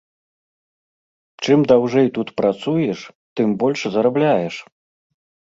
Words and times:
Чым 1.43 1.59
даўжэй 1.71 2.09
тут 2.17 2.27
працуеш, 2.41 2.99
тым 3.41 3.49
больш 3.65 3.79
зарабляеш. 3.97 4.55